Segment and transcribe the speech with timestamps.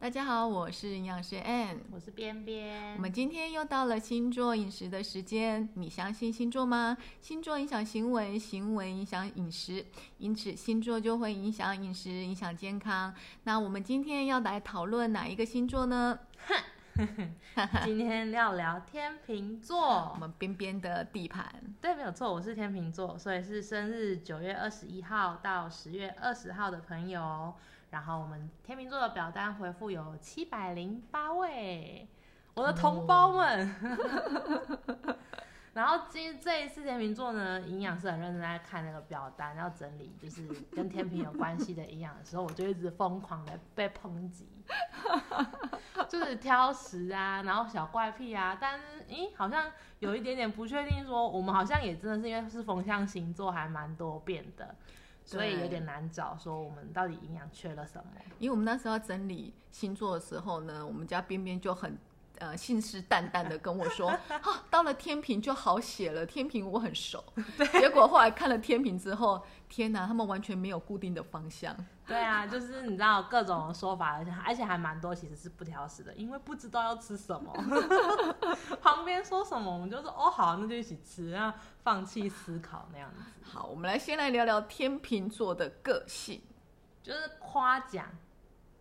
[0.00, 2.94] 大家好，我是营养师 Ann，我是边边。
[2.96, 5.68] 我们今天又到了星座饮食的时间。
[5.74, 6.96] 你相信星座吗？
[7.20, 9.84] 星座影响行为，行为影响饮食，
[10.16, 13.14] 因此星座就会影响饮食，影响健康。
[13.44, 16.18] 那我们今天要来讨论哪一个星座呢？
[17.84, 21.46] 今天要聊天秤座， 我们边边的地盘。
[21.78, 27.52] 对，没有错，我是天秤座，所以是生日九月二十一号到十月二十号的朋友。
[27.90, 32.08] 然后我们天秤座的表单回复有七百零八位，
[32.54, 33.74] 我的同胞们。
[35.72, 44.48] 然后今这一次天秤座呢，营养师很认真在看那个表单，要整理就是跟天平有关系的营养的时候，我就一直疯狂的被抨击，
[46.08, 48.58] 就是挑食啊，然后小怪癖啊。
[48.60, 54.74] 但是咦，好像有一点点不确定，说我们好像也真的是因为是风象星座，还蛮多变的。
[55.24, 58.04] 所以有点难找，说我们到底营养缺了什么？
[58.38, 61.96] 因为我们那时候要整理星座的时候呢，我们家边边就很
[62.38, 67.22] 呃信誓旦旦的跟我说， 啊，到了天平就好写了，天平我很熟。
[67.78, 71.76] 结果后来看了天平之后，天哪，他们完全没有固定的方向。
[72.10, 77.52] 对啊，就是你知道各种说法，而且而且还蛮多，其实是不挑食的，因为不知道要吃什么。
[78.82, 83.20] 旁边说什么，我们就说哦好，那就一起吃，然后放弃思考那样子。
[83.44, 86.42] 好，我们来先来聊聊天秤座的个性，
[87.00, 88.06] 就是夸奖。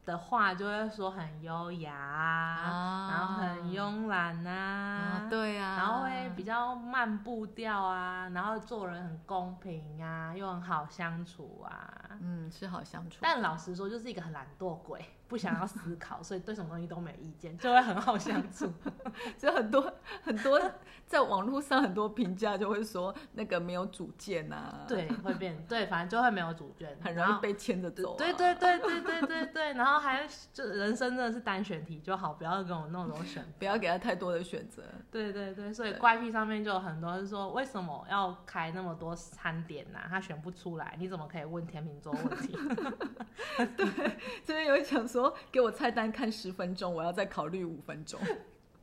[0.09, 13.19] 的话就会说很优雅啊，然后很慵懒呐，对啊，然后会比较慢步调啊，然后做人很公平啊，又很好相处啊，嗯，是好相处。
[13.21, 14.99] 但老实说，就是一个很懒惰鬼，
[15.29, 18.69] 不想要思考，所以对什么东西都没意见，就会很好相处。
[19.37, 20.59] 就很多很多
[21.05, 28.17] 在网络上很多评价就会说那个没有主见呐，对，会变，对，反正就会没有主见， 很容易被牵着走。
[28.17, 29.99] 对对对对对对对，然后。
[29.99, 34.81] 还就人生真的是单选题就好，不要跟我弄种选，不要给他太多的选择。
[35.11, 40.07] 对对对，所以怪癖上面就有很多是说，为什么要开那么多餐点啊？
[40.09, 42.57] 他选不出来，你怎么可以问天秤座问题？
[43.75, 45.18] 对，这边有讲说，
[45.51, 48.19] 给我菜单看十分钟，我要再考虑五分钟。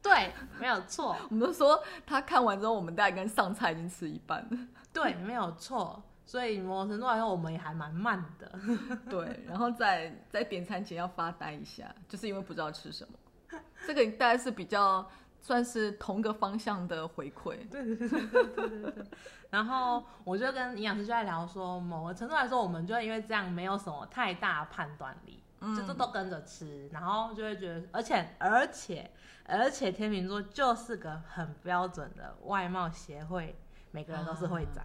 [0.03, 1.17] 对，没有错。
[1.31, 4.59] 我们都说他看完之后，我们大概跟上菜已经吃一半了。
[4.93, 6.03] 对，没有错。
[6.25, 8.51] 所以某种程度来说，我们也还蛮慢的。
[9.09, 13.61] 对，然后在在点餐前要发呆一下，就是因为不知道吃什么。
[13.87, 15.09] 这个大概是比较
[15.41, 17.57] 算是同个方向的回馈。
[17.71, 19.05] 对对对对对对对。
[19.51, 29.11] 然后我就跟营养师就在聊说，某个程度来说，我们就因为这样没有什么太大判断力，就都都跟着吃，然后就会觉得，而且而且
[29.47, 33.56] 而且天秤座就是个很标准的外貌协会，
[33.91, 34.84] 每个人都是会长。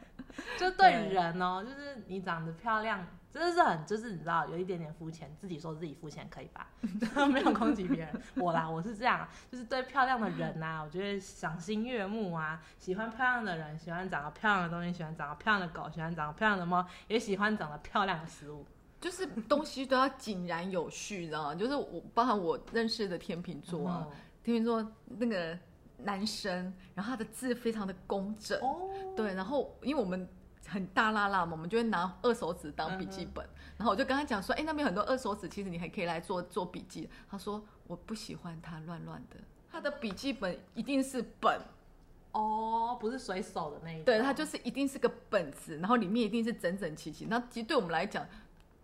[0.59, 1.09] 就对。
[1.13, 6.69] 人哦，就是你长得漂亮，真的是很，就是你知道有一点点肤浅，自己说自己肤浅可以吧？
[7.33, 18.67] 没有攻击别人， 我啦，我是这样，就是对漂亮的人呐，我觉得赏心悦目啊，喜欢漂亮的人，喜欢长得漂亮的东西，喜欢长得漂亮的狗，喜欢长得漂亮的猫，也喜欢长得漂亮的食物，
[19.01, 21.55] 就是东西都要井然有序，你知道吗？
[21.55, 24.07] 就是我包含我认识的天秤座啊，
[24.43, 25.59] 天秤座那个。
[26.03, 28.59] 男生，然后他的字非常的工整，
[29.15, 30.27] 对，然后因为我们
[30.71, 33.45] 很大拉拉嘛，我们就会拿二手纸当笔记本，
[33.77, 37.11] 然后我就跟他讲说，哎，那边很多二手纸，其实你还可以来做做笔记。
[37.29, 39.37] 他说我不喜欢它乱乱的，
[39.71, 41.61] 他的笔记本一定是本，
[42.33, 47.27] 哦，不是随手的那一，对，他就是一定是个本子，然后里面一定是整整齐齐。
[47.27, 48.27] 那其实对我们来讲，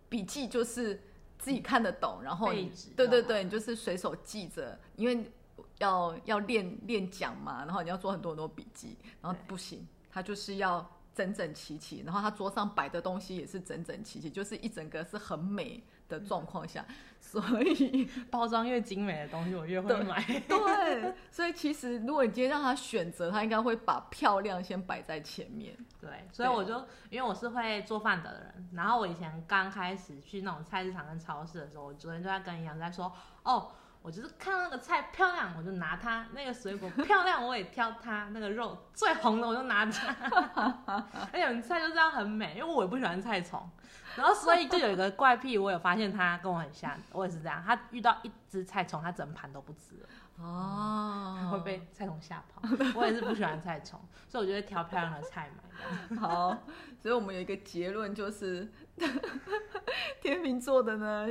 [0.09, 1.01] 笔记就是
[1.39, 2.51] 自己看得懂，然后
[2.95, 5.31] 对对对，你就是随手记着，因为。
[5.79, 10.83] 要要练练讲嘛，然后你要做很多很多笔记，然后不行，他就是要
[11.17, 16.85] 整整齐齐，然后他桌上摆的东西也是整整齐齐，就是一整个是很美的状况下，
[17.19, 20.23] 所以 包装越精美的东西我越会买。
[20.47, 25.75] 对，所以其实如果你今天让他选择，他应该会把漂亮先摆在前面。
[25.99, 26.75] 对，所以我就
[27.09, 33.11] 因为我是会做饭的人，然后我以前刚开始去那种菜市场跟超市的时候，我昨天就在跟杨在说
[33.41, 33.71] 哦。
[34.01, 40.15] 我就是看那个菜漂亮，我就拿它；那个水果漂亮，我也挑它；那个肉最红的，我就拿它。
[41.33, 43.69] 而且菜就这样很美，因为我也不喜欢菜虫。
[44.15, 47.61] 然后所以就有一个怪癖，我有发现他跟我很像，我也是这样。
[47.65, 50.07] 他遇到一只菜虫，他整盘都不吃了。
[50.37, 52.61] 哦，会被菜虫吓跑。
[52.95, 53.99] 我也是不喜欢菜虫，
[54.29, 56.17] 所以我就会挑漂亮的菜买。
[56.17, 56.57] 好，
[57.01, 58.71] 所以我们有一个结论就是，
[60.21, 61.27] 天秤座的呢，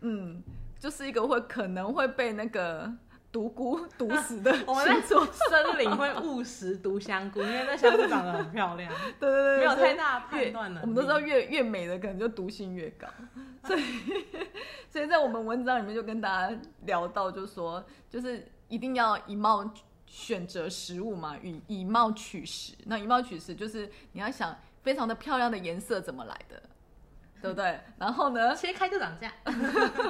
[0.00, 0.42] 嗯。
[0.82, 2.92] 就是一个会可能会被那个
[3.30, 4.66] 毒菇毒死的星
[5.06, 8.92] 座，森林会误食毒香菇，因为那香菇长得很漂亮。
[9.20, 10.80] 对对对，没有太大判断的。
[10.80, 13.06] 我们都知道越越美的可能就毒性越高。
[13.64, 13.84] 所以
[14.90, 19.72] 所以在我们文章里面就跟大家聊到，就是说，就是一定要以貌
[20.04, 22.74] 选择食物嘛，以以貌取食。
[22.86, 26.60] 那以貌取食就是你要想非常的漂亮的颜色怎么来的。
[27.42, 27.80] 对不对？
[27.98, 28.54] 然后呢？
[28.54, 29.32] 切开就涨价。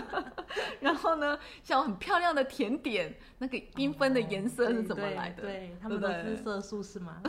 [0.81, 1.38] 然后呢？
[1.64, 5.43] 像很漂亮的甜点，那个缤纷的颜色是怎么来的？
[5.43, 7.23] 对，他们都是色素是吗？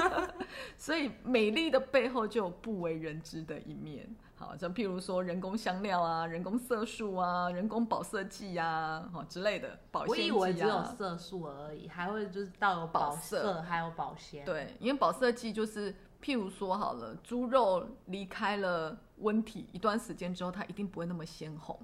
[0.78, 4.08] 所以美丽的背后就有不为人知的一面。
[4.36, 10.34] 好，像譬如说人工香料啊、人工色素啊、人工保色剂啊，哦之类的保鲜剂啊。
[10.34, 14.44] 我以为只有色素而已，还会就是到有保色，还有保鲜。
[14.44, 15.94] 对，因为保色剂就是。
[16.24, 21.78] 譬如说好了，猪肉离开了温体一段时间之后，它一定不会那么鲜红。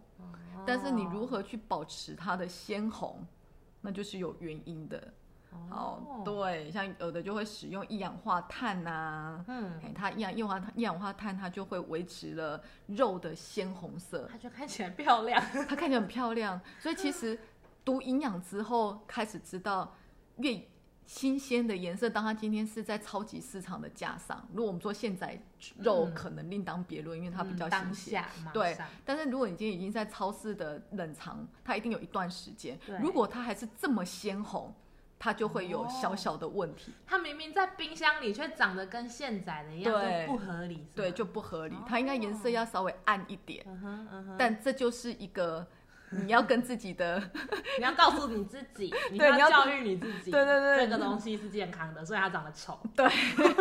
[0.67, 3.25] 但是你如何去保持它的鲜红，
[3.81, 5.13] 那就是有原因的。
[5.71, 16.61] 哦，对，像有的就会使用一氧化碳呐，嗯，它一氧一氧化一氧化碳，它就会维持了肉的鲜红色，它就看起来漂亮，它看起来很漂亮。
[16.79, 17.39] 所以其实
[17.85, 19.93] 读营养之后，开始知道
[20.37, 20.61] 越。
[21.11, 25.37] 新鲜的颜色，当它今天是在超级市场的架上，如果我们说现在
[25.79, 28.79] 肉可能另当别论，因为它比较新鲜，对。
[29.05, 32.79] 但是如果你今天已经在超市的冷藏，它一定有一段时间。
[33.01, 34.73] 如果它还是这么鲜红，
[35.19, 36.93] 它就会有小小的问题。
[37.05, 39.93] 它明明在冰箱里，却长得跟现在的一样，
[40.29, 40.87] 不合理。
[40.95, 41.75] 对，就不合理。
[41.89, 43.67] 它应该颜色要稍微暗一点。
[44.39, 45.67] 但这就是一个。
[46.11, 47.23] 你要跟自己的，
[47.79, 52.79] 你要告诉你自己，你要教育你自己，对对对，这个东西是健康的，所以它长得丑。
[52.97, 53.09] 对，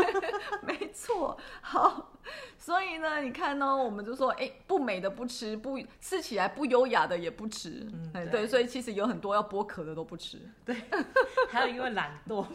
[0.65, 1.37] 没错。
[1.61, 2.11] 好，
[2.57, 7.87] 所以呢，你看呢，我们就说，哎，不美的不吃，不吃起来不优雅的也不吃。
[8.13, 10.39] 嗯，对，所以其实有很多要剥壳的都不吃。
[10.65, 10.75] 对，
[11.49, 12.45] 还有因为懒惰，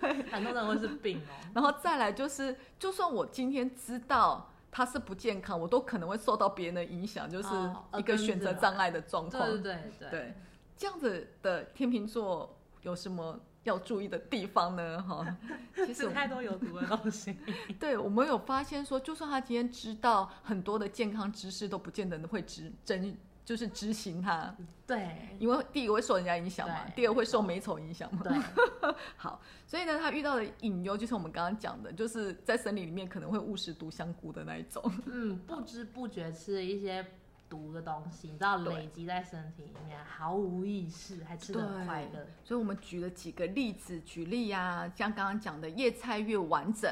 [0.00, 1.30] 对，懒惰人会是病哦。
[1.54, 4.50] 然后再来就是，就算我今天知道。
[4.76, 7.48] 它是不健康，我都可能会受到别人的影响，就是
[7.96, 9.48] 一个选择障碍的状况。
[9.48, 10.34] 对对对对，
[10.76, 15.02] 这样子的天秤座有什么要注意的地方呢？
[15.02, 15.34] 哈，
[15.86, 17.38] 其实太多有毒的东西。
[17.80, 23.16] 对，我们有发现说，就算他今天知道很多的健康知识，都不见得会知真。
[23.46, 24.52] 就是执行它，
[24.84, 25.08] 对，
[25.38, 28.20] 因为第一个会受人家影响嘛，第二会受美丑影响嘛。
[28.24, 28.36] 对，
[29.16, 34.82] 好，所以呢，他遇到的隐忧就是我们刚刚讲的，就是在森林里面可能会误食毒香菇的那一种。
[35.04, 37.06] 嗯，不知不觉吃一些
[37.48, 42.26] 毒的东西，你知道累积在身体里面，毫无意识，还吃的很快乐。
[42.42, 46.90] 所以我们举了几个例子，举例呀，像刚刚讲的叶菜越完整。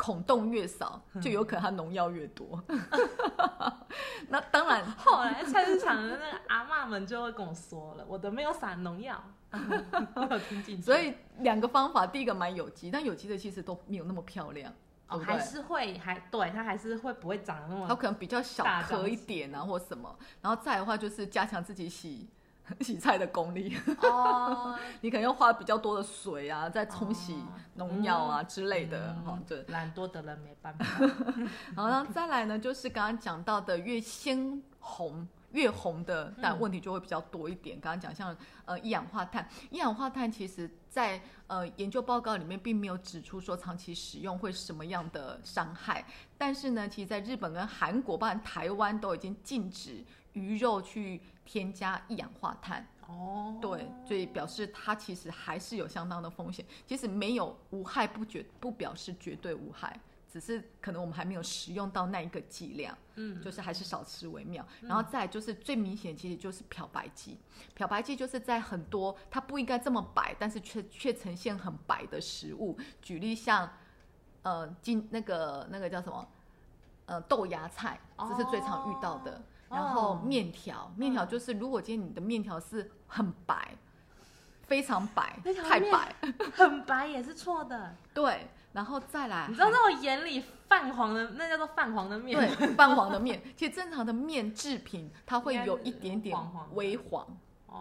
[0.00, 2.58] 孔洞越少，就有可能它农药越多。
[4.30, 9.22] 那当然， 后来菜市场的那个阿妈们就会跟我说了，我的没有撒农药。
[10.82, 14.72] 所以两个方法，第一个买有机，但有机的其实都没有那么漂亮，
[15.08, 20.18] 哦，还是会还对它还是会不会长得那么，它可能比较小颗一点啊，或什么。
[20.40, 22.26] 然后再的话就是加强自己洗。
[22.80, 27.36] 洗菜的功力哦， 你可能要花比较多的水啊，在冲洗
[27.74, 29.38] 农药啊之类的哈。
[29.46, 30.84] 对，懒惰的人没办法。
[31.76, 37.78] 好，然后再来呢，就是刚刚讲到的越鲜红越红的，但问题就会比较多一点。
[37.80, 41.20] 刚刚讲像呃一氧化碳，一氧化碳其实在
[41.50, 46.04] 呃研究报告里面并没有指出说长期使用会什么样的伤害，
[46.38, 50.04] 但是呢，其实在日本跟韩国，包含台湾都已经禁止。
[50.32, 56.64] 鱼肉去添加一氧化碳哦，对，所以表示它其实还是有相当的风险。
[56.86, 59.98] 即使没有无害不绝不表示绝对无害，
[60.30, 64.64] 只是可能我们还没有食用到那一个剂量，嗯，就是还是少吃为妙。
[64.80, 67.36] 然后再就是最明显，其实就是漂白剂。
[67.74, 73.68] 漂白剂就是在很多它不应该这么白，但是却却呈现很白的食物，举例像
[74.42, 76.26] 呃金那个那个叫什么
[77.06, 79.42] 呃豆芽菜，这是最常遇到的。
[79.68, 83.76] 然后面条，面条就是如果今天你的面条是很白，
[84.62, 86.14] 非常白，太白，
[86.52, 87.94] 很白也是错的。
[88.12, 93.42] 对，然后再来，你知道在我眼里泛黄的那叫做泛黄的面，对，泛黄的面。
[93.56, 96.36] 其实正常的面制品它会有一点点
[96.74, 97.26] 微黄，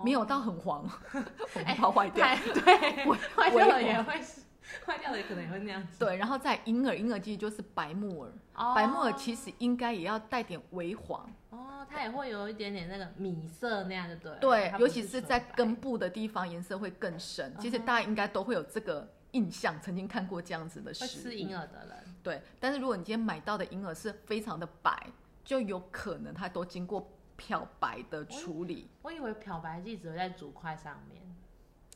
[0.03, 2.25] 没有到很黄，我怕坏掉。
[2.53, 3.05] 对，
[3.35, 4.41] 坏掉了也会是。
[4.85, 5.97] 坏掉的也可能也会那样子。
[5.97, 8.31] 对，然后在银耳，银耳其实就是白木耳，
[8.75, 11.27] 白木耳其实应该也要带点微黄。
[11.49, 14.37] 哦，它也会有一点点那个米色那样的，对。
[14.39, 17.51] 对，尤其是在根部的地方，颜色会更深。
[17.59, 21.07] 其实大家应该都会有这个印象，曾经看过这样子的食。
[21.07, 21.97] 吃银耳的人。
[22.23, 25.07] 对，但是如果你今天买到的银耳是非常的白，
[25.43, 28.89] 就有可能它都经过漂白的处理。
[29.01, 31.21] 我以为漂白剂只会在竹块上面。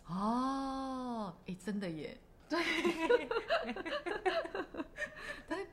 [0.07, 2.17] 哦，哎，真的耶。
[2.49, 2.61] 对，
[5.47, 5.65] 但是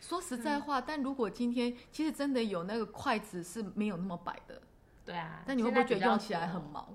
[0.00, 4.62] 说实在话，但如果今天其实真的有那个筷子是没有那么白的，
[5.04, 6.88] 对啊，但你会不会觉得用起来很毛？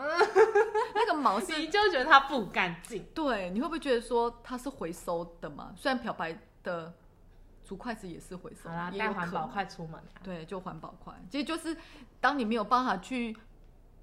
[0.00, 0.08] 嗯，
[0.94, 3.04] 那个毛是你就觉得它不干净。
[3.14, 5.74] 对，你会不会觉得说它是回收的嘛？
[5.76, 6.94] 虽然漂白的
[7.64, 10.16] 竹筷子也是回收，好啦，也有带环保筷出门啊。
[10.22, 11.76] 对，就环保筷，其实就是
[12.20, 13.36] 当你没有办法去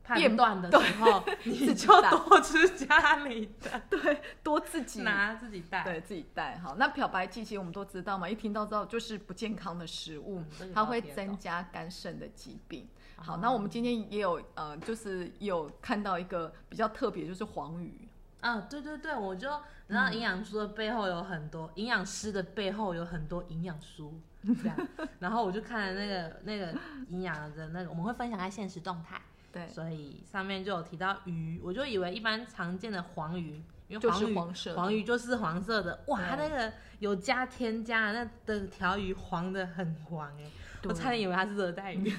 [0.04, 5.84] 判断的时候， 你就多吃家里的， 对多自己拿自己带。
[5.84, 6.76] 对自己带好。
[6.76, 12.88] 那漂白剂其实我们都知道嘛，一听到之后就是不健康的食物，嗯它会增加肝肾的疾病。
[13.18, 18.08] 好，哦那我们今天也有呃，就是有看到一个比较特别，就是黄鱼。
[18.40, 19.50] 啊，对对对，我就
[19.88, 24.14] 你知道营养书的背后有很多，营养师的背后有很多营养书，
[24.62, 24.78] 这样。
[25.20, 26.74] 然后我就看了那个那个
[27.10, 29.20] 营养的那个，我们会分享在现实动态，
[29.52, 40.46] 对，所以上面就有提到鱼，我就以为一般常见的黄鱼，因为就是黄鱼黄色的黄鱼就是黄色的，哇，它那个有加添加的那的条鱼黄的很黄哎，
[40.84, 42.14] 我差点以为它是热带鱼，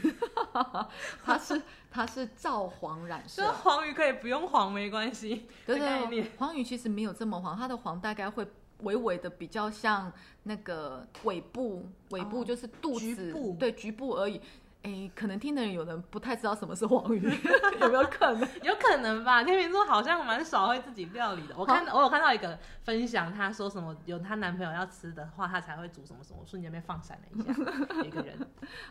[1.25, 8.47] 它是它是照黄染就是色，黄鱼可以不用黄没关系对对，黄鱼其实没有这么黄，它的黄大概会
[8.81, 10.13] 微微的比较像
[10.43, 13.57] 那个尾部，尾部哦就是肚子，局部。
[13.59, 14.41] 对局部而已。
[14.89, 17.21] 哎，可能听的人有人不太知道什么是黄鱼，
[17.81, 18.49] 有没有可能？
[18.65, 21.55] 有可能吧，天秤座好像蛮少会自己料理的。
[21.59, 27.53] 我看我有看到一个分享，她说什么有她男朋友要吃的话，她才会煮什么什么，瞬间被放闪了一下，
[28.03, 28.35] 一个人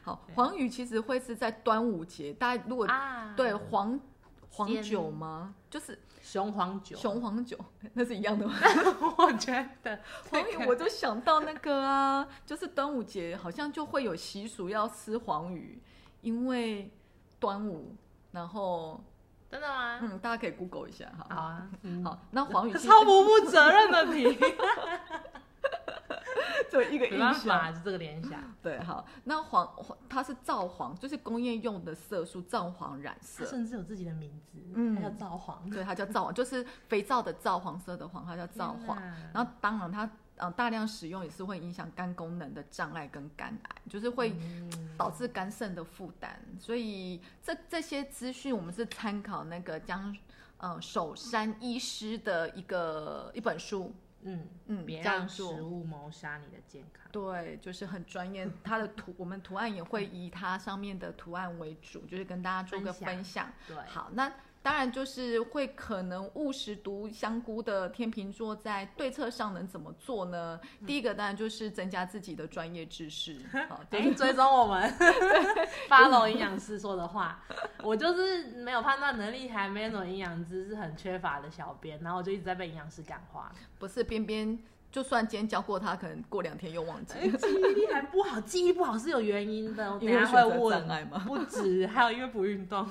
[0.03, 3.99] 好，黄鱼其实会是在端午节，大家如果、啊对黄
[4.57, 5.53] 黄酒吗？
[5.69, 7.57] 就是雄黄酒，雄黄酒，
[7.93, 8.55] 那是一样的吗？
[9.17, 9.99] 我觉得
[10.31, 15.81] 黄鱼我就想到那个啊，就是端午节好像就会有习俗要吃黄鱼，
[16.21, 16.91] 因为
[17.39, 17.95] 端午，
[18.31, 19.03] 然后
[19.49, 19.99] 真的吗？
[20.01, 21.27] 嗯，大家可以 Google 一下哈。
[21.29, 24.37] 好啊， 嗯，好，那黄鱼超不负责任的题，
[26.69, 28.41] 就一个印象，法，就这个联想。
[28.61, 35.69] 对，好，那黄黄它是皂黄，就是工业用的色素皂黄染色，甚至有自己的名字，嗯它叫皂黄。
[35.69, 39.01] 对，它叫皂黄，就是肥皂的皂，黄色的黄，它叫皂黄。
[39.33, 46.39] 然后当然它嗯大量使用也是会影响肝功能的障碍跟肝癌，就是会嗯导致肝肾的负担。
[46.59, 50.15] 所以这这些资讯我们是参考那个江
[50.57, 53.93] 呃首山医师的一个一本书，
[54.27, 57.09] 嗯，嗯，别叫让食做物谋杀你的健康。
[57.11, 58.45] 对，就是很专业。
[58.63, 63.53] 它的图我们图案也会以它上面的图案为主，就是跟大家做个分享分享。
[63.67, 64.29] 对，好，那
[64.67, 70.59] 当然就是会可能误食毒香菇的天秤座在对策上能怎么做呢？
[70.85, 73.37] 第一个当然就是增加自己的专业知识，
[73.69, 74.93] 好，就哎、追踪我们，
[75.87, 77.41] follow 营养师说的话，
[77.81, 84.59] 我就是没有判断能力，还没有营养知识很缺乏的小编，然后我就一直在被营养师感化，不是边边。
[84.91, 87.19] 就算今天教过他，可能过两天又忘记。
[87.19, 90.87] 了，记忆力还不好，记忆不好是有原因的，我等会问。
[91.25, 92.85] 不止，还有因为不运动，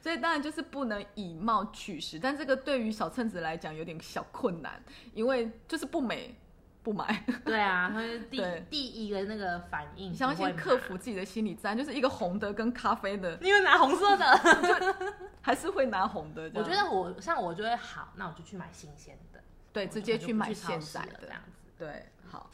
[0.00, 6.34] 所以当然就是不能以貌取食，但这个对于小秤子来讲有点小困难，因为就是不美
[6.82, 7.24] 不买。
[7.44, 14.24] 对啊，他是第 第一个那个反应，你相信克服，自己的心理战，就是一个红的跟咖啡的，因为拿红色的，
[15.40, 16.50] 还是会拿红的。
[16.54, 19.31] 我觉得我像我就会好，那我就去买新鲜的，
[19.72, 21.28] 对，直接去买现在的了这。
[21.28, 21.70] 样子。
[21.78, 22.50] 对，好，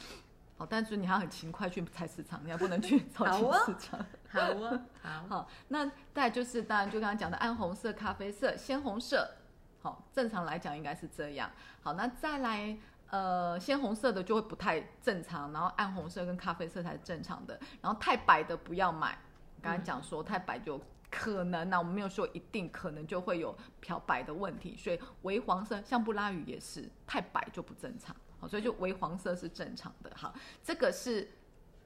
[0.56, 4.04] 好，但是你还要很勤快去菜市场，你还不能去 超级市场。
[4.30, 9.36] 好啊， 好，好，那再来就是当然就刚刚讲的暗红色、咖啡色、鲜红色，
[9.82, 11.50] 好，正常来讲应该是这样。
[11.82, 12.76] 好，那再来。
[13.10, 19.16] 呃，鲜红色的就会不太正常，然后暗红色跟咖啡色才是正常的，然后太白的不要买。
[19.62, 20.78] 刚才讲说太白就
[21.18, 30.12] 可能啊，我们没有说一定，可能就会有漂白的问题，所以微黄色像布拉鱼也是太白就不正常，好，所以就微黄色是正常的。
[30.14, 30.32] 好，
[30.62, 31.28] 这个是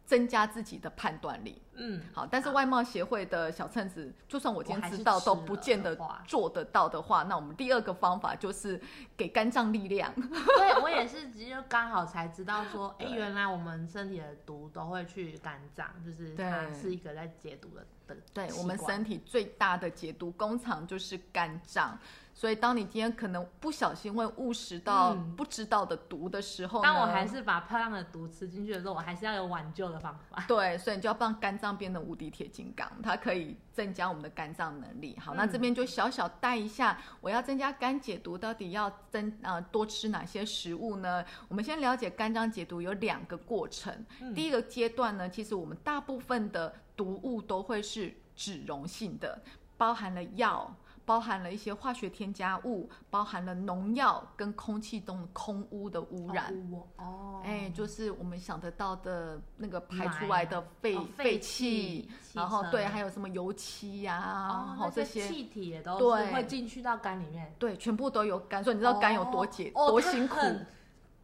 [0.04, 1.60] 增加自己的判断力。
[1.74, 8.80] 嗯，好，但是外贸协会的小秤子，就算我今天知道，都不见得做得到的话，那我们第二个方法就是
[9.16, 10.12] 给肝脏力量。
[10.14, 21.98] 对我也是，只有刚好才知道说， 原来我们身体的毒都会去肝脏，就是它是一个在解毒的的对我们身体最大的解毒工厂就是肝脏，
[22.34, 30.44] 所以当你今天可能不小心会误食到嗯不知道的毒的时候呢，当我还是把漂亮的毒吃进去的时候，我还是要有挽救的方法。
[30.48, 35.18] 对，所以你就要让肝脏变成无敌铁金刚，它可以增加我们的肝脏能力。
[35.18, 41.24] 好，那嗯这边就小小带一下，我要增加肝解毒，到底要增呃多吃哪些食物呢？
[41.48, 43.92] 我们先了解肝脏解毒有两个过程。
[44.20, 49.40] 嗯第一个阶段呢，其实我们大部分的毒物都会是脂溶性的，
[49.76, 50.74] 包含了药。
[51.12, 56.50] 包含了一些化学添加物，包含了农药跟空气中空污的污染。
[56.96, 67.54] 哦，哎，就是我们想得到的那个排出来的废废气，然后对，还有什么油漆呀，哦，这些气体也都是会进去到肝里面。
[67.58, 70.38] 对，全部都有肝，所以你知道肝有多解多辛苦。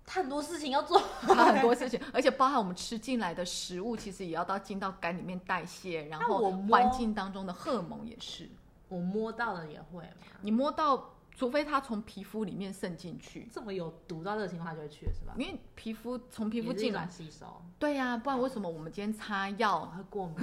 [0.04, 8.46] 他很多事情要做， 他很多事情，而且包含我们吃进来的食物，其实也要到进到肝里面代谢，然后环境当中的荷尔蒙也是。
[8.88, 10.08] 我摸到了也会吗？
[10.40, 15.34] 你摸到，除非它从皮肤里面渗进去，这么有毒到这个情况就会去了是吧？
[15.36, 17.62] 因为皮肤从皮肤进来吸收。
[17.78, 20.36] 对呀，不然为什么我们今天擦药会过敏？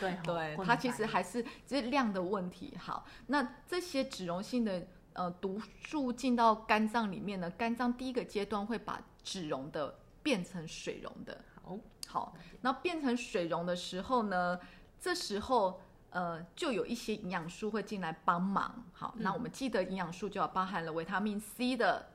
[0.00, 2.76] 对 对，它其实还是只是量的问题。
[2.78, 4.86] 好，那这些脂溶性的。
[5.12, 11.44] 呃，毒素进到肝脏里面呢，肝脏第一个阶段会把脂溶的变成水溶的。
[11.60, 11.76] 好，
[12.06, 14.60] 好，那变成水溶的时候呢，
[15.00, 15.80] 这时候
[16.10, 18.84] 呃，就有一些营养素会进来帮忙。
[18.92, 22.08] 好，那我们记得营养素就要包含了维他命 C 的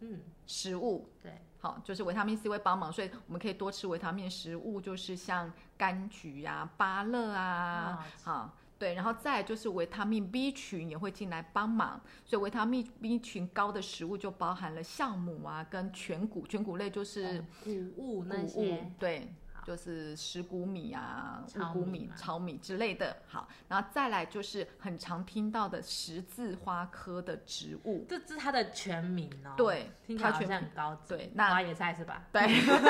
[0.00, 1.08] 嗯食物。
[1.22, 8.56] 对，好，就是维他命 C 会帮忙，所以我们可以多吃维他命食物，就是像柑橘啊、芭乐啊，好。
[8.78, 19.32] 对，然后再就是维他命 B 群也会进来帮忙，所以维他命 B 群高的食物就包含了酵母啊，跟全谷，全谷类就是谷物那些，对。
[19.64, 23.16] 就是石谷米啊、五谷米、糙米之类的。
[23.26, 29.54] 好，然后再来就是很常听到的十字花科的植物，这是它的全名哦。
[29.56, 30.96] 对，它好像很高。
[31.06, 32.22] 对，那花椰菜是吧？
[32.32, 32.42] 对，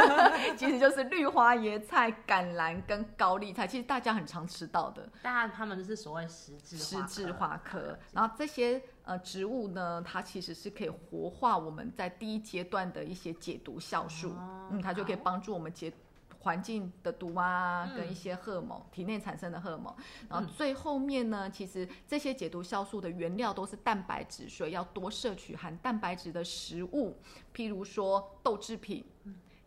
[0.57, 5.09] 其实就是绿花椰菜、橄榄跟高丽菜，其实大家很常吃到的。
[5.23, 7.99] 大家他们就是所谓十字十字花科。
[8.13, 14.35] 然后这些呃植物呢，它其实是可以活化我们在第一阶段的一些解毒酵素，
[14.71, 15.93] 嗯，它就可以帮助我们解。
[16.43, 19.95] 环境的毒啊，跟一些荷尔蒙体内产生的荷尔蒙，
[20.29, 27.17] 然后最后面呢，其实这些解毒酵素的原料都是蛋白质，所以要多摄取含蛋白质的食物，
[27.55, 29.05] 譬如说豆制品、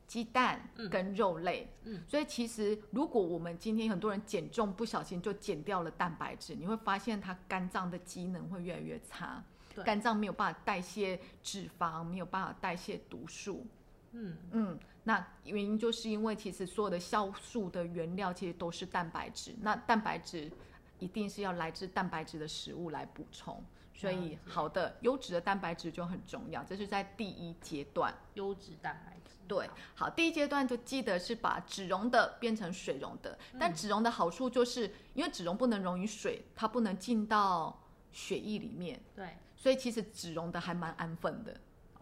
[0.05, 1.67] 鸡蛋跟肉类。
[1.83, 9.41] 嗯，所以其实如果我们今天很多人减重不小心就减掉了蛋白质，你会发现他肝脏的机能会越来越差，
[9.85, 13.65] 肝脏没有办法代谢脂肪，没有办法代谢毒素。
[14.15, 14.79] 嗯嗯。
[15.07, 20.51] 那原因就是因为其实所有的酵素的原料其实都是蛋白质，那蛋白质
[20.97, 28.11] 一定是要来自蛋白质的食物来补充，所以好的优质的蛋白质就很重要，这是在第一阶段。
[28.33, 29.35] 优质蛋白质。
[29.47, 37.79] 对，好，第一阶段就记得是把脂溶的变成水溶的，但脂溶的好处就是因为脂溶不能溶于水，它不能进到
[38.11, 41.55] 血液里面，对，所以其实脂溶的还蛮安分的。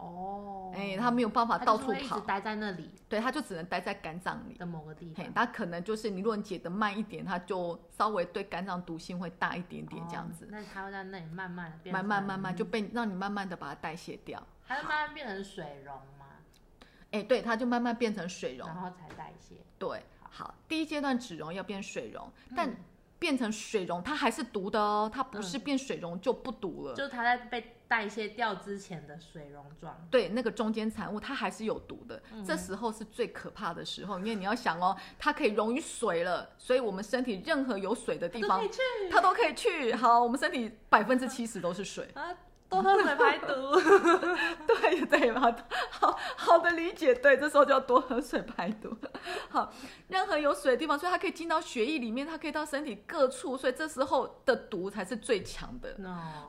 [0.04, 5.32] 哦，哎，他没有办法到处跑，待在那里，对，他就只能待在肝脏里的某个地方。
[5.32, 10.46] 他可能就是你如果解的慢一点，他就稍微对肝脏毒性会大一点点这样子。
[10.50, 14.46] 那它会在那里慢慢慢慢慢慢就被让你慢慢的把它代谢掉。
[14.66, 16.26] 它会慢慢变成水溶吗？
[17.12, 19.54] 哎，对，它就慢慢变成水溶，然后才代谢。
[19.78, 22.70] 对，好，第一阶段脂溶要变水溶，但。
[23.18, 26.94] 变成水溶，它还是毒的哦，它不是变水溶就不毒了。
[26.94, 30.06] 就是它在被代谢掉之前的水溶状。
[30.10, 38.60] 对，那个中间产物它还是有毒的，这时候是最可怕的时候，因为你要想哦，它可以溶于水了，所以我们身体任何有水的地方，
[39.10, 39.94] 它都可以去。
[39.94, 42.08] 好，我们身体百分之七十都是水。
[42.74, 43.46] 多喝水排毒，
[44.66, 45.54] 对对嘛，
[45.90, 48.94] 好好的理解，对，这时候就要多喝水排毒。
[49.48, 49.72] 好，
[50.08, 55.94] 任何有水的地方，所以它可以进到血液里面，它可以到身体各处，所以这时候的毒才是最强的。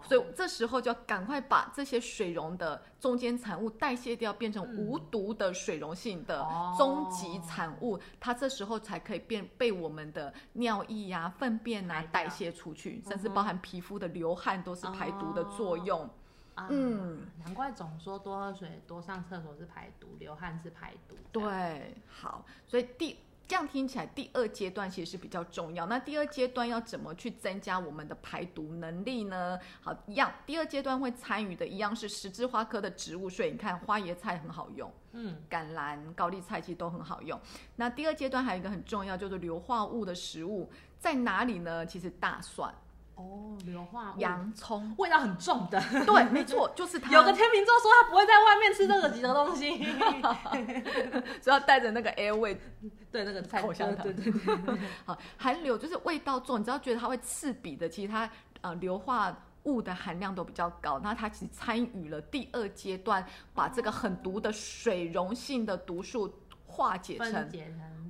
[0.07, 6.45] 所以这时候就要赶快把这些水溶的中间产物代谢掉，变成无毒的水溶性的
[6.77, 16.09] 终极产物，它这时候才可以变被我们的尿液呀、粪便啊代谢出去，甚至包含皮肤的流汗都是排毒的作用。
[16.69, 21.15] 嗯，难怪总说多喝水、多上厕所是排毒，流汗是排毒。
[21.31, 25.85] 对，好，所以第这样听起来，第二阶段其实是比较重要。
[25.85, 29.59] 那第二阶段要怎么去增加我们的排毒能力呢？
[29.81, 37.39] 好，一样，第二阶段会参与的一样是十字花科的植物，所以你看花椰菜很好用，嗯，橄榄、高丽菜其实都很好用。
[37.75, 41.85] 那第二阶段还有一个很重要，就是硫化物的食物在哪里呢？
[41.85, 42.73] 其实大蒜。
[43.15, 47.13] 哦，硫化洋葱味道很重的，对，没错，就是它。
[47.13, 49.83] 有个天秤座说他不会在外面吃这个几个东西，
[51.41, 52.59] 所以要带着那个 air 味，
[53.09, 54.79] 对，那个口香糖，对对对。
[55.05, 66.31] 好，含硫就是味道重，你知道觉得它会刺鼻的，其实它呃硫化物的含量都比较高，那它其实参与了第二阶段，把这个很毒的水溶性的毒素
[66.67, 67.49] 化解成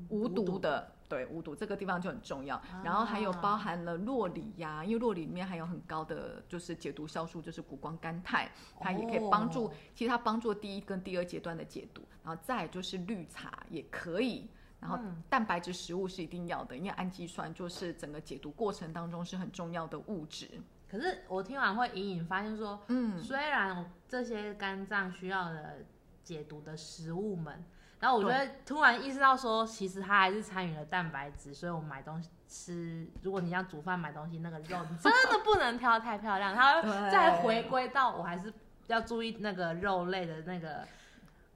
[0.10, 0.95] 无毒的。
[1.08, 2.62] 对，无毒这个地方就很重要。
[2.84, 12.02] 然后还有包含了洛里呀，因为洛里里面含有很高的就是解毒酵素，就是谷胱甘肽，它也可以帮助，其实它帮助第一跟第二阶段的解毒。
[12.24, 14.50] 然后再就是绿茶也可以。
[14.80, 20.50] 然后蛋白质食物是一定要的，因为氨基酸就是整个解毒过程当中是很重要的物质。
[20.88, 25.78] 可是我听完会隐隐发现说，嗯，虽然这些肝脏需要的
[26.24, 27.66] 解毒的食物们，
[28.06, 38.54] 然后我觉得突然意识到说，其实它还是参与了蛋白质，所以我们买东西吃，如果你要煮饭买东西，那个肉你真的 不能挑太漂亮，它再回归到我还是
[38.86, 40.88] 要注意那个肉类的那个。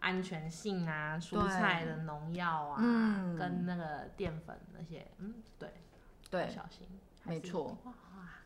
[0.01, 2.77] 安全性啊，蔬菜的农药啊，
[3.37, 5.73] 跟那个淀粉那些，嗯，对，
[6.31, 6.87] 对，小心，
[7.23, 7.77] 没错。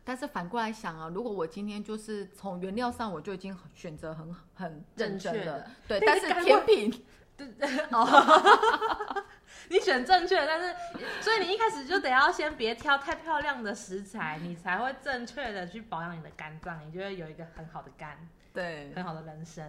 [0.02, 7.04] 但是反过来想啊，如果我今天就是从原料上我就已经选择很很认真的，对，但是甜品，
[7.36, 7.68] 对 对，
[9.70, 10.74] 你选正确，但是
[11.20, 18.16] 所以你一开始就得要先别挑太漂亮的食材，你才会正确的去保养你的肝脏，你就会有一个很好的肝。
[18.52, 19.64] 对，很好的人生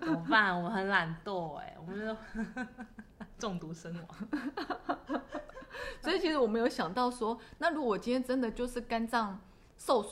[0.00, 0.56] 怎么办？
[0.56, 2.16] 我们很懒惰哎，我们就
[3.36, 4.06] 中毒身亡。
[6.00, 9.40] 所以其实我没有想到说，那如果我今天真的就是肝脏
[9.84, 10.04] 受，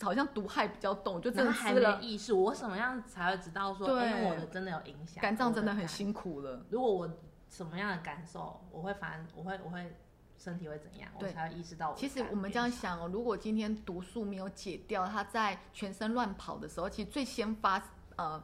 [0.00, 1.98] 好像毒害比较重，就真的还没。
[2.00, 5.22] 意识，我什么样才会知道说，哎，我的真的有影响？
[5.22, 6.64] 肝脏真的很辛苦了。
[6.70, 7.10] 如果我
[7.48, 9.96] 什么样的感受，我会反，我会，我会。
[10.38, 11.08] 身体会怎样？
[11.20, 11.94] 我才会意识到。
[11.94, 17.80] 其实我们这样想哦，如果今天毒素没有解掉，它在全身乱跑的时候，其实最先发
[18.16, 18.42] 呃，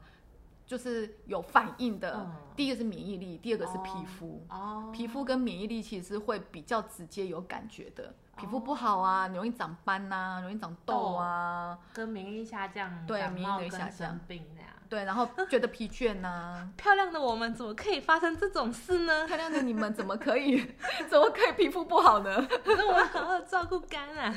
[0.65, 2.31] 就是有反应的。
[2.55, 4.47] 第一个是免疫力，第二个是皮肤。
[4.49, 4.93] 哦。
[4.95, 8.15] 皮肤跟免疫力其实会比较直接有感觉的。
[8.39, 11.77] 皮肤不好啊，容易长斑呐，容易长痘啊。
[11.93, 13.05] 跟免疫力下降。
[13.07, 14.19] 对，免疫力下降。
[14.29, 14.71] 病那样。
[14.89, 16.67] 对，然后觉得疲倦呐。
[16.79, 19.27] 漂亮的我们怎么可以发生这种事呢？
[19.27, 20.65] 漂亮的你们怎么可以，
[21.11, 22.49] 怎么可以皮肤不好呢？
[22.65, 24.33] 那我们好好照顾肝啊，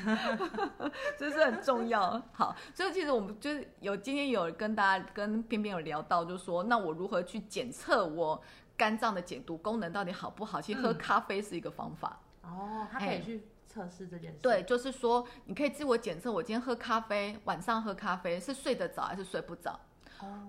[1.18, 2.22] 这是很重要。
[2.34, 8.42] 好，所以其实我们就是有今天有跟大家跟偏偏有聊到，就是说那我如何去检测我
[8.76, 10.60] 肝脏的解毒功能到底好不好？
[10.60, 12.20] 其实喝咖啡是一个方法。
[12.44, 14.40] 哦，他可以去测试这件事。
[14.42, 19.80] 对，就是说你可以自我检测，我今天喝咖啡，晚上喝咖啡是睡得早还是睡不着？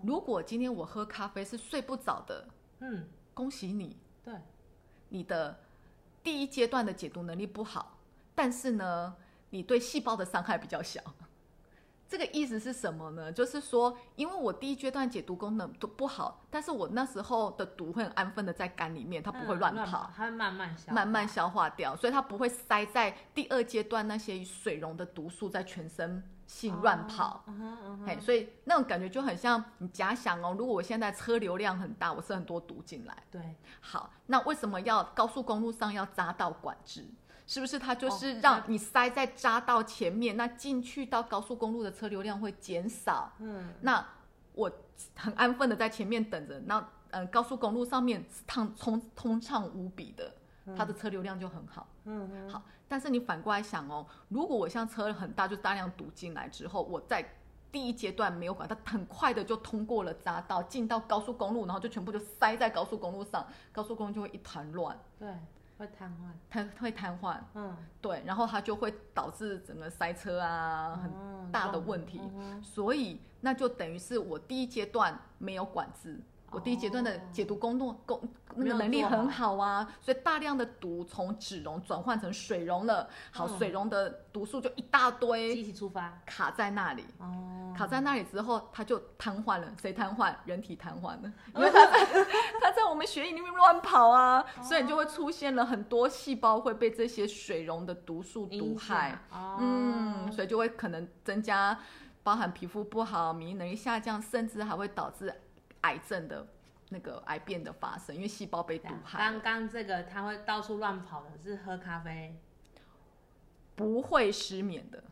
[0.03, 2.49] 如果今天我喝咖啡是睡不着的，
[2.81, 4.35] 嗯，恭喜你，对，
[5.09, 5.57] 你的
[6.23, 7.97] 第一阶段的解毒能力不好，
[8.35, 9.15] 但是呢，
[9.51, 11.01] 你对细胞的伤害比较小。
[12.13, 13.33] 这个意思是什么呢？
[13.33, 26.23] 就是说，因为我第一阶段解毒功能都不好，但是我那时候的毒会很安分的在肝里面，它不会乱跑，它会慢慢消慢慢消化掉，所以它不会塞在第二阶段那些水溶的毒素在全身。
[26.45, 27.43] 性乱跑，
[28.07, 37.07] 嘿，所以那种感觉就很像你假想哦，如果我现在车流量很大，我是很多毒进来，对，好，那为什么要高速公路上要匝道管制？
[37.53, 43.31] 是不是它就是让你塞在匝道前面，那进去到高速公路的车流量会减少？
[43.41, 44.03] 嗯，那
[44.55, 44.73] 我
[45.15, 50.33] 很安分的在前面等着，那嗯，高速公路上面通通通畅无比的，
[50.75, 52.63] 它的车流量就很好，嗯嗯，好。
[52.89, 57.23] 但是你反过来想哦，如果我像车很大，就大量堵进来之后，我在
[57.71, 65.29] 第一阶段没有管，它很快的就通过了匝道，进到高速公路，然后就全部就塞在高速公路上，高速公路就会一团乱，对，
[65.83, 71.11] 会瘫痪，它会瘫痪，嗯，对，然后它就会导致整个塞车啊，很
[71.51, 72.21] 大的问题，
[72.63, 76.21] 所以那就等于是我第一阶段没有管制。
[76.53, 78.21] 我第一阶段的解毒功能功
[78.55, 90.35] 那个能力很好啊，所以大量的毒从脂溶转换成水溶了，好，水溶的毒素就一大堆，一起出发，卡在那里，哦，卡在那里之后，它就瘫痪了，谁瘫痪？
[90.45, 92.07] 人体瘫痪了， 因为它在
[92.61, 99.19] 它在我们血液里面乱跑啊，所以就会出现了很多细胞会被这些水溶的毒素毒害，
[99.59, 101.79] 嗯，所以就会可能增加，
[102.23, 105.33] 包含皮肤不好、免疫能力下降，甚至还会导致。
[105.83, 106.47] 癌症的
[106.89, 109.19] 那个癌变的发生，因为细胞被毒害。
[109.19, 112.41] 刚刚这个他会到处乱跑的，是喝咖啡
[113.77, 115.05] 不会失眠的。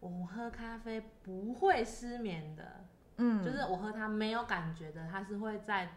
[0.00, 2.84] 我喝咖啡不会失眠的，
[3.18, 5.94] 嗯，就是我喝它没有感觉的，它是会在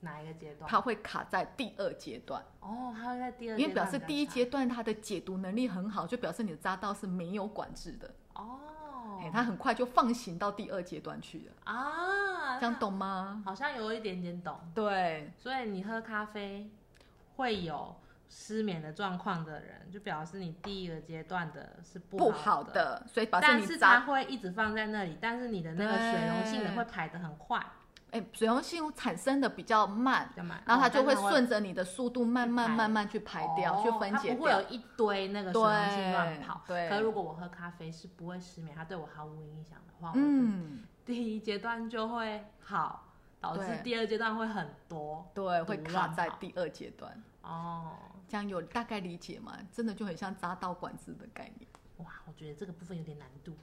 [0.00, 0.70] 哪一个阶段？
[0.70, 2.44] 它会卡在第二阶段。
[2.60, 8.14] 哦，它会在第二，因为表示第一阶段它的解毒能力很好，就表示你的匝道是没有管制的。
[8.34, 8.60] 哦。
[9.20, 13.42] 哎，它很快就放行到第二阶段去了啊，这样懂吗？
[13.44, 14.58] 好像有一点点懂。
[14.74, 16.70] 对，所以你喝咖啡
[17.36, 17.96] 会有
[18.28, 27.64] 失眠的状况的人，就表示你第一个阶段的是不好的，所以但是它会一直放在那里，但是你的那个水溶性的会排的很快。
[28.16, 34.62] 哎，水溶性产生的比较慢，比较慢，然后它就会哦顺着你的速度慢慢慢慢去排掉，哦去分解它不会有。
[34.68, 36.62] 一堆那个水溶性乱跑。
[36.66, 43.04] 对可是如果我喝咖啡是不会失眠，它对我毫无影响的话，嗯，第一阶段就会好，
[43.40, 45.30] 导致第二阶段会很多。
[45.34, 47.22] 对，会卡在第二阶段。
[47.42, 47.92] 哦，
[48.26, 49.56] 这样有大概理解吗？
[49.70, 53.56] 真的就很像扎到管子的概念，哇，我觉得这个部分有点难度。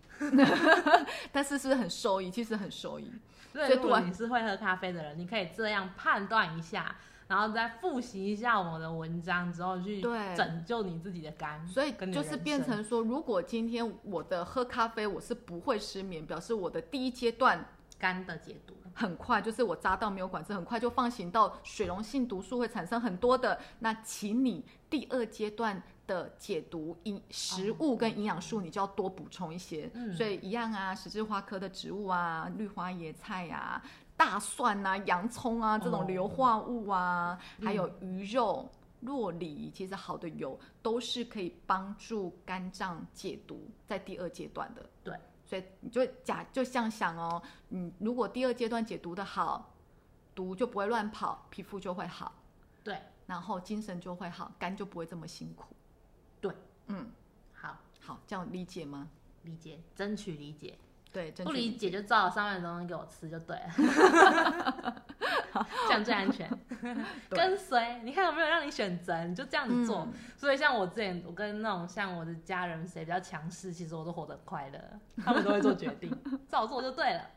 [1.32, 2.32] 但是是不是很受益？
[2.32, 3.12] 其实很受益。
[3.52, 6.96] 所以如果你是会喝咖啡的人，你可以这样判断一下，
[7.28, 10.02] 然后再复习一下我们的文章之后，去
[10.36, 11.68] 拯救你自己的肝。
[11.68, 17.64] 所以就是变成说，如果今天我的喝咖啡我是不会失眠，表示我的第一阶段
[18.00, 18.74] 肝的解毒。
[18.96, 23.60] 很快，就是我扎到没有管子，很快就放行到水溶性毒素会产生很多的。
[23.80, 29.90] 那请你第二阶段的解毒营食物跟营养素，你就要多补充一些。
[29.94, 33.84] 嗯所以一样啊，十字花科的植物啊，绿花椰菜啊。
[34.16, 38.70] 大蒜啊、洋葱啊这种哦硫化物啊，嗯还有鱼肉、
[39.02, 44.86] 洛梨，其实好的油都是可以帮助肝脏解毒，在第二阶段的。
[45.04, 49.74] 对，所以你就假就像想哦，你如果第二阶段解毒的好，
[50.36, 52.34] 毒就不会乱跑，皮肤就会好，
[52.84, 55.76] 对，然后精神就会好，肝就不会这么辛苦。
[56.88, 57.12] 对，嗯，
[57.54, 59.08] 好，好，这样理解吗？
[59.44, 60.78] 理解，争取理解，
[61.12, 63.74] 对，正不理解就照上面的东西给我吃就对了，
[65.88, 66.50] 这样最安全。
[67.30, 70.06] 跟随，你看有没有让你选择，你就这样子做。
[70.06, 76.12] 嗯所以像我之前，我跟那种像我的家人谁比较强势，其实我都活得快乐，他们都会做决定，
[76.50, 77.30] 照做就对了。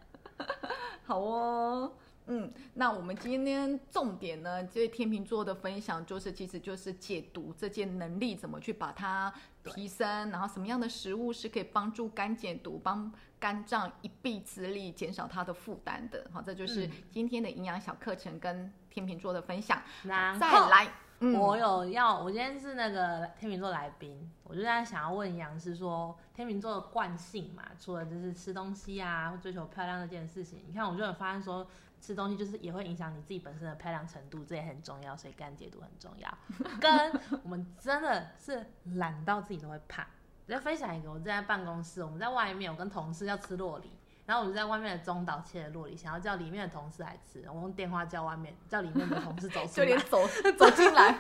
[1.04, 1.92] 好哦。
[2.28, 9.32] 嗯，那我们今天重点呢，这天秤座的分享就是，其实就是解毒这件能力怎么去把它
[9.64, 16.28] 提升，然后什么样的食物是可以帮助肝解毒，帮肝脏一臂之力减少它的负担的。
[16.32, 19.80] 好，这就是嗯今天的营养小课程跟天秤座的分享。
[20.02, 31.66] 然后再来，嗯，我有要，我今天是那个天秤座来宾，我就在想要问杨师说，天秤座的惯性嘛，除了就是吃东西啊，或追求漂亮这件事情，你看我就有发现说，
[32.00, 36.38] 吃东西就是也会影响你自己本身的漂亮程度，这也很重要，所以干解毒很重要。
[36.80, 40.06] 跟 我们真的是懒到自己都会怕。
[40.46, 43.90] 我再分享一个，我在办公室，我们在外面，我跟同事要吃洛梨。
[44.26, 49.98] 然后我们在外面的中岛切的洛梨，想要叫里面的同事来吃，我用电话叫外面，叫里面的同事走出来 就连。
[50.06, 50.26] 走
[50.59, 51.16] 走进来，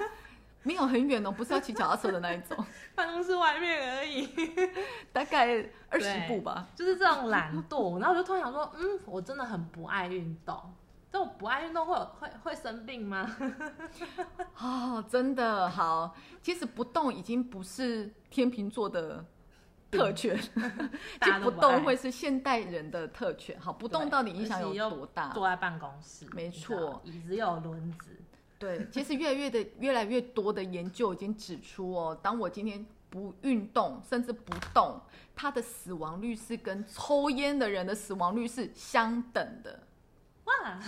[0.66, 2.56] 没有很远哦，不是要骑脚踏车的那一种，
[2.96, 4.28] 办公室外面而已，
[5.12, 6.66] 大概二十步吧。
[6.74, 8.00] 就是这种懒惰。
[8.00, 10.60] 然后我就突然想说，嗯，我真的很不爱运动，
[11.08, 13.36] 但我不爱运动会有会会生病吗？
[14.58, 16.16] 哦，真的好。
[16.42, 19.24] 其实不动已经不是天秤座的
[19.90, 20.36] 特权，
[21.20, 23.58] 大就不动会是现代人的特权。
[23.60, 25.28] 好，不动到底影响有多大？
[25.30, 28.10] 坐在办公室，没错椅子又有轮子，
[28.58, 35.00] 对，其实越来越的 越来越多的研究已经指出哦，当我今天不运动，甚至不动，
[35.34, 39.80] 他的死亡率是跟抽烟的人的死亡率是相等的。
[40.44, 40.80] 哇，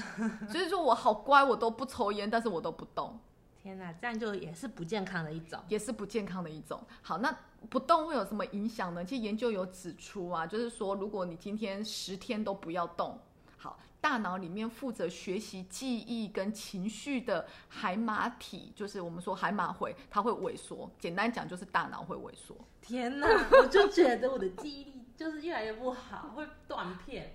[0.48, 3.18] 所以说我好乖，我都不抽烟，但是我都不动。
[3.61, 5.61] 天哪，这样就也是不健康的一种。
[5.68, 6.81] 也是不健康的一种。
[7.02, 7.37] 好，那
[7.68, 9.04] 不动会有什么影响呢？
[9.04, 13.18] 其实研究有指出啊，就是说，如果你今天十天都不要动，
[13.59, 20.90] 好，大脑里面负责学习记忆跟情绪的海马体，就是我们说海马回，它会萎缩。
[20.99, 22.57] 简单讲，就是大脑会萎缩。
[22.81, 23.27] 天哪，
[23.61, 27.35] 我就觉得我的记忆力就是越来越不好，会断片。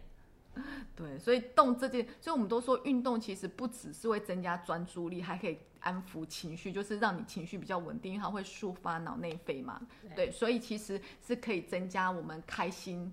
[0.96, 9.82] 对，所以动这件，所以我们都说运动其实不只是会增加专注力，还可以安抚情绪，就是让你情绪比较稳定，因为它会抒发脑内啡嘛。
[10.16, 13.12] 对，所以其实是可以增加我们开心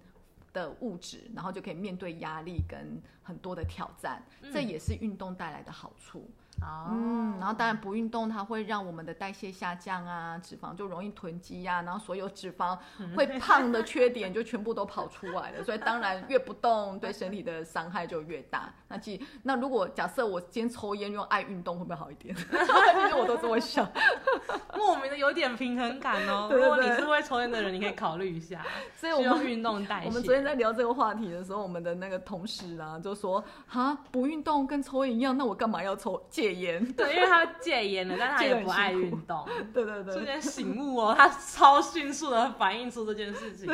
[0.52, 6.28] 的物质，然后就可以面对压力跟很多的挑战，这也是运动带来的好处。
[6.62, 12.76] 哦，嗯，然后当然不运动，它会让我们的代谢下降啊，脂肪就容易囤积啊，然后所有脂肪
[13.16, 15.64] 会胖的缺点就全部都跑出来了。
[15.64, 18.72] 所以当然越不动，对身体的伤害就越大。
[18.88, 22.34] 那其那如果假设我今天抽烟用爱运动，会不会好一点？
[22.36, 23.90] 其实我都这么想。
[24.76, 26.46] 莫名的有点平衡感哦。
[26.50, 28.62] 对对如果你是会抽烟的人，你可以考虑一下，
[28.94, 30.06] 所以我们需要运动代谢。
[30.08, 43.68] 我们昨天在聊这个话题的时候，我们的那个同事啊就说：“哈，不运动跟抽烟一样，那我干嘛要抽戒烟对，因为他戒烟了，但他 也不爱运动，？” 对对对，瞬间醒悟哦， 他超迅速的反应出这件事情。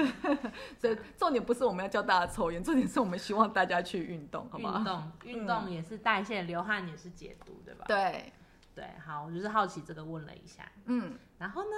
[0.79, 4.79] 所以重点不是我们要教大家抽烟，重点是我们希望大家去运动，好不好？
[4.79, 7.85] 运动，运动也是代谢，流汗也是解毒，对吧？
[7.87, 8.33] 对，
[8.74, 10.70] 对，好，我就是好奇这个问了一下。
[10.87, 11.68] 嗯，然后呢，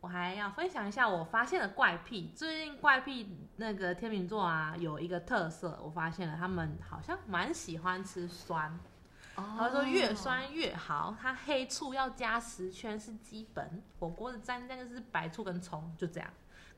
[0.00, 2.32] 我还要分享一下我发现的怪癖。
[2.34, 8.78] 最近怪癖那个天秤座啊，有一个特色，我发现了，他们好像蛮喜欢吃酸。
[9.58, 13.82] 他说越酸越好，他黑醋要加十圈是基本。
[13.98, 16.28] 火锅的蘸酱就是白醋跟葱，就这样。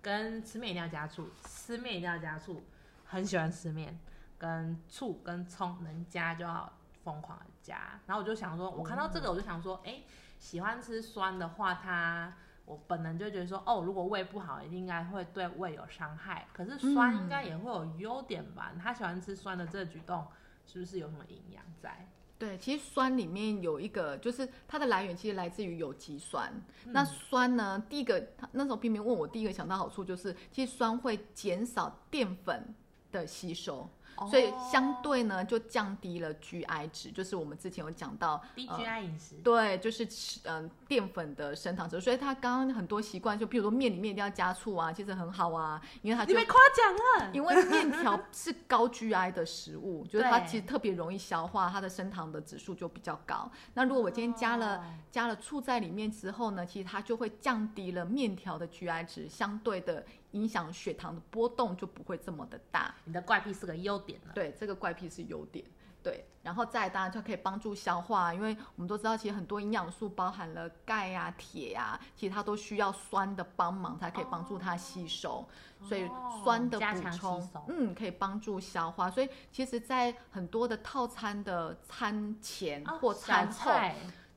[0.02, 2.62] 跟吃面一定要加醋，吃面一定要加醋。
[3.04, 3.98] 很喜欢吃面，
[4.36, 6.70] 跟醋跟葱能加就要
[7.02, 8.00] 疯狂的加。
[8.06, 10.02] 然后我就想说，我看到这个我就想说，哎，
[10.38, 16.46] 喜欢吃酸的话，他我本能就觉得说，哦，如果胃不好，应该会对胃有伤害。
[16.52, 18.72] 可是酸应该也会有优点吧？
[18.82, 20.26] 他喜欢吃酸的这个举动，
[20.66, 22.08] 是不是有什么营养在？
[22.36, 26.52] 对，其实酸里面有一个，就是它的来源其实来自于有机酸。
[26.86, 32.74] 那酸呢，第一个，他那时候冰冰问我，第一个想到好处就是，其实酸会减少淀粉
[33.12, 33.88] 的吸收。
[34.30, 42.00] 所以相对呢，就降低了 GI 值，就是我们之前有讲到低 GI 饮食，对，就是吃嗯淀粉的升糖值。
[42.00, 53.50] 所以他刚刚很多习惯，就比如说面里面一定要加醋啊，其实很好啊，因为他你被夸奖了，因为面条是高 GI 的食物， 就是它其实特别容易消化，它的升糖的指数就比较高。
[53.74, 60.04] 那如果我今天加了加了醋在里面之后呢，其实它就会降低了面条的 GI 值，相对的。
[60.34, 62.94] 影响血糖的波动就不会这么的大。
[63.04, 64.32] 你的怪癖是个优点了。
[64.34, 65.64] 对，这个怪癖是优点。
[66.02, 75.48] 对，然后再当然就可以帮助消化，因为我们都知道，其实很多营养素包含了钙呀、铁呀，其实它都需要酸的帮忙才可以帮助它吸收。
[75.82, 76.06] 所以
[76.42, 79.10] 酸的补充，嗯，可以帮助消化。
[79.10, 83.72] 所以其实，在很多的套餐的餐前或餐后，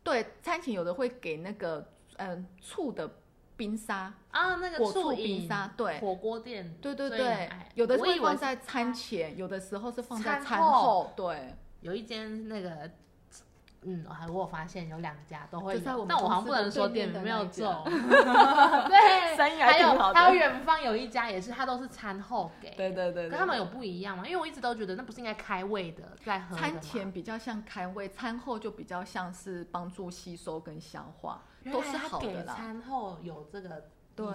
[0.04, 3.12] 对，餐前有的会给那个嗯醋的。
[3.58, 12.90] 冰沙啊，那个醋冰沙，对，火锅店，对对对，有的是放在餐前，有的时候是放在餐后，对，有一间那个。
[13.84, 17.84] 嗯，我还我发现有两家都会有，但我好像不能说店名没有做。
[17.86, 22.72] 对， 还有还有远方有一家也是，它都是餐后给。
[22.72, 23.30] 对对对。
[23.30, 24.26] 跟他们有不一样吗？
[24.26, 26.58] 因为我一直都觉得那不是应该开胃的，在喝。
[26.58, 32.54] 餐前比较像开胃，餐后就比较像是帮助吸收跟消化，都是好的啦。
[32.56, 34.26] 餐后有这个对，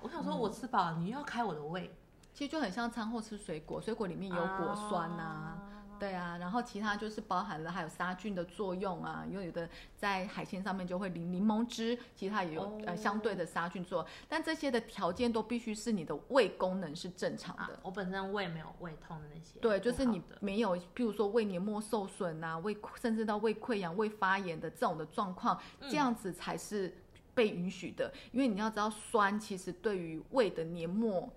[0.00, 1.94] 我想说我吃饱了，你又要开我的胃，
[2.32, 5.58] 其实就很像餐后吃水果，水果里面有果酸呐。
[5.98, 17.78] 对啊，然后其他就是包含了还有杀菌的作用啊，因为有的在海鲜上面就会淋柠檬汁，其他也有呃相对的杀菌作用，但这些的条件都必须是你的胃功能是正常的。
[17.82, 19.58] 我本身胃没有胃痛的那些。
[19.60, 26.94] 对，就是你没有，譬如说胃黏膜受损啊，胃甚至到胃溃疡、胃发炎的这种的状况，这样子才是
[27.34, 28.12] 被允许的。
[28.32, 31.28] 因为你要知道，酸其实对于胃的黏膜，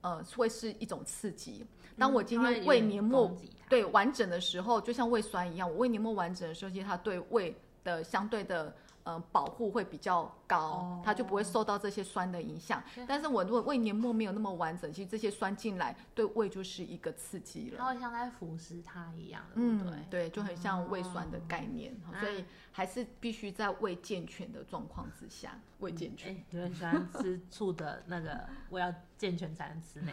[0.00, 1.66] 呃，会是一种刺激。
[1.98, 3.34] 当我今天胃黏膜
[3.68, 8.74] 对完整的时候，就像胃酸一样，我胃黏膜完整的时候，其实它对胃的相对的。
[9.06, 12.82] 呃，保护会比较高，它就不会受到这些酸的影响。
[13.06, 17.78] 但是我如果胃黏膜没有那么完整，其实这些酸进来对胃就是一个刺激了。
[17.78, 19.98] 它会像在腐蚀它一样，对不对？
[20.10, 21.94] 对，就很像胃酸的概念。
[22.18, 26.34] 所以还是必须在胃健全的状况之下，胃健全。
[26.50, 30.12] 有人喜欢吃醋的那个，我要健全才能吃呢。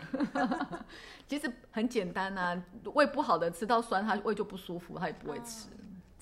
[1.27, 5.69] 其实很简单呐，胃不好的吃到酸，它胃就不舒服，它也不会吃。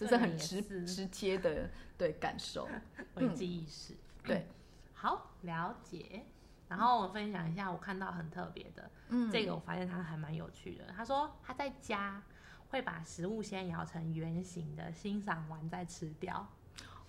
[0.02, 2.68] 这是很直直接的对感受，
[3.16, 3.96] 危机意识。
[4.24, 4.48] 对，
[4.94, 6.26] 好了解。
[6.68, 10.86] 然后我分享一下我看到很特别的，嗯，这个我发现它还蛮有趣的。
[10.96, 12.24] 他说他在家
[12.70, 16.48] 会把食物先摇成圆形的，欣赏完再吃掉。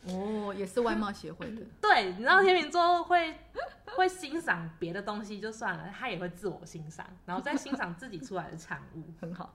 [0.04, 1.62] 哦，也是外貌协会的。
[1.80, 3.38] 对，你知道天秤座会
[3.96, 9.54] 会欣赏别的东西就算了，他也会自我欣赏，然后再欣赏自己出来的产物， 很好。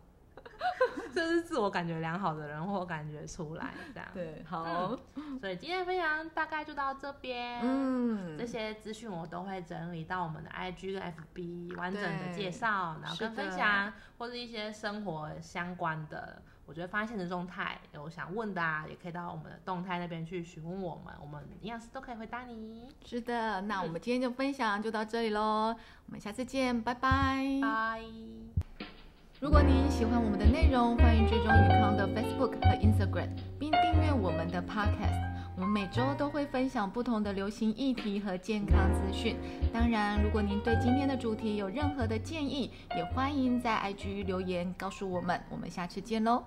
[1.17, 4.07] 这是自我感觉良好的人，或感觉出来这样。
[4.13, 4.95] 对，好。
[5.41, 7.59] 所以今天分享大概就到这边。
[7.63, 22.87] 嗯，这些资讯我都会整理到我们的 IG 跟 FB 完整的介绍，然后跟分享，或者一些生活相关的，我觉得发现的状态有想问的啊，也可以到我们的动态那边去询问我们，我们营养师都可以回答你。
[23.03, 25.75] 是的，那我们今天就分享就到这里喽，
[26.05, 27.43] 我们下次见，拜拜。
[27.59, 28.66] 拜。
[29.39, 35.21] 如果您喜欢我们的内容，欢迎追踪宇康的 Facebook 和 Instagram，并订阅我们的 Podcast。
[35.55, 39.35] 我们每周都会分享不同的流行议题和健康资讯。
[39.71, 45.39] 当然，如果您对今天的主题有任何的建议，也欢迎在 IG 留言告诉我们。
[45.51, 46.43] 我们下次见喽！